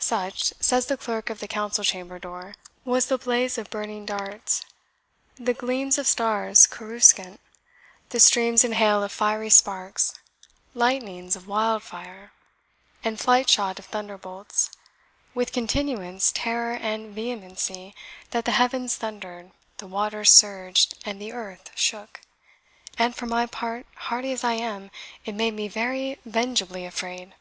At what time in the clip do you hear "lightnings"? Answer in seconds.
10.72-11.36